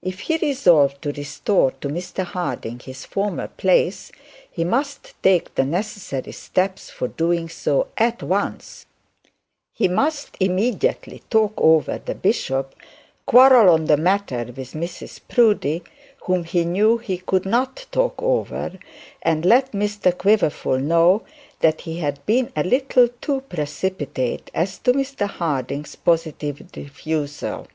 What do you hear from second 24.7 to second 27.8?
to Mr Harding's positive refusal.